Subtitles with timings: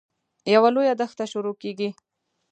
[0.53, 1.89] یوه لویه دښته شروع کېږي.